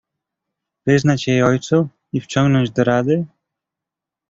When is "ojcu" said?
1.43-1.87